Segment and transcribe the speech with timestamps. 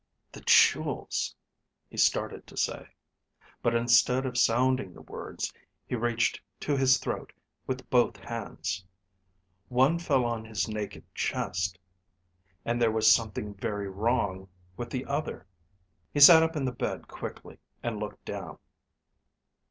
[0.31, 1.35] "The jewels..."
[1.91, 2.87] he started to say,
[3.61, 5.53] but instead of sounding the words,
[5.85, 7.31] he reached to his throat
[7.67, 8.83] with both hands.
[9.69, 11.77] One fell on his naked chest.
[12.65, 15.45] And there was something very wrong with the other.
[16.11, 18.57] He sat up in the bed quickly, and looked down.